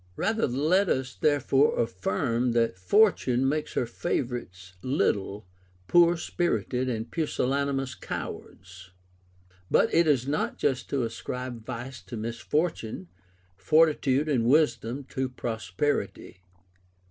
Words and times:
4. 0.15 0.21
Rather 0.25 0.47
let 0.47 0.89
us 0.89 1.13
therefore 1.13 1.77
affirm 1.79 2.53
that 2.53 2.75
Fortune 2.75 3.47
makes 3.47 3.73
her 3.75 3.85
favorites 3.85 4.73
little, 4.81 5.45
poor 5.87 6.17
spirited, 6.17 6.89
and 6.89 7.11
pusillanimous 7.11 7.93
cowards. 7.93 8.89
But 9.69 9.93
it 9.93 10.07
is 10.07 10.27
not 10.27 10.57
just 10.57 10.89
to 10.89 11.03
ascribe 11.03 11.63
vice 11.63 12.01
to 12.01 12.17
misfortune, 12.17 13.09
fortitude 13.57 14.27
and 14.27 14.45
wisdom 14.47 15.03
to 15.09 15.29
prosperity. 15.29 16.41